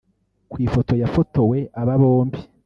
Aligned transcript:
Ku 0.51 0.57
ifoto 0.65 0.93
yafotowe 1.03 1.57
aba 1.81 1.95
bombi 2.01 2.39